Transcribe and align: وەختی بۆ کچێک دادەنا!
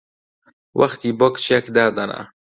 وەختی 0.79 1.11
بۆ 1.19 1.27
کچێک 1.33 1.65
دادەنا! 1.75 2.21